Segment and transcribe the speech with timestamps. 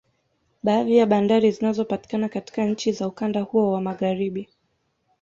[0.63, 4.49] Baadhi ya bandari zinazopatikana katika nchi za ukanda huo wa Magharibi